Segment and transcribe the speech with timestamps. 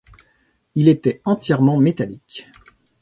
[0.73, 2.47] Il était entièrement métallique.